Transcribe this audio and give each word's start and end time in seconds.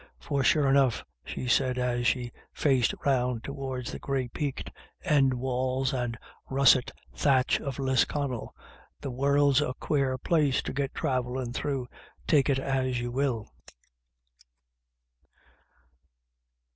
For 0.17 0.43
sure 0.43 0.67
enough," 0.67 1.05
she 1.23 1.47
said, 1.47 1.77
as 1.77 2.07
she 2.07 2.31
faced 2.51 2.95
round 3.05 3.43
towards 3.43 3.91
the 3.91 3.99
grey 3.99 4.27
peaked 4.29 4.71
end 5.03 5.31
walls 5.35 5.93
and 5.93 6.17
russet 6.49 6.89
thatch 7.15 7.59
of 7.61 7.77
Lisconnel," 7.77 8.51
the 9.01 9.11
world's 9.11 9.61
a 9.61 9.75
quare 9.75 10.17
place 10.17 10.63
to 10.63 10.73
get 10.73 10.95
travellin' 10.95 11.53
through, 11.53 11.87
take 12.25 12.49
it 12.49 12.57
as 12.57 12.99
you 12.99 13.11
will." 13.11 13.47